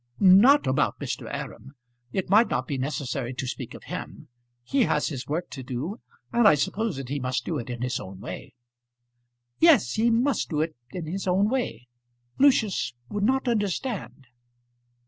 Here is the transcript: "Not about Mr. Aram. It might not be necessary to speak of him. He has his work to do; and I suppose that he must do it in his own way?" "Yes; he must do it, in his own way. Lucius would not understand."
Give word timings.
"Not 0.19 0.65
about 0.65 0.99
Mr. 0.99 1.31
Aram. 1.31 1.75
It 2.11 2.27
might 2.27 2.49
not 2.49 2.65
be 2.67 2.79
necessary 2.79 3.35
to 3.35 3.45
speak 3.45 3.75
of 3.75 3.83
him. 3.83 4.29
He 4.63 4.85
has 4.85 5.09
his 5.09 5.27
work 5.27 5.51
to 5.51 5.61
do; 5.61 5.97
and 6.33 6.47
I 6.47 6.55
suppose 6.55 6.97
that 6.97 7.09
he 7.09 7.19
must 7.19 7.45
do 7.45 7.59
it 7.59 7.69
in 7.69 7.83
his 7.83 7.99
own 7.99 8.19
way?" 8.19 8.55
"Yes; 9.59 9.93
he 9.93 10.09
must 10.09 10.49
do 10.49 10.61
it, 10.61 10.75
in 10.89 11.05
his 11.05 11.27
own 11.27 11.49
way. 11.49 11.85
Lucius 12.39 12.95
would 13.09 13.23
not 13.23 13.47
understand." 13.47 14.25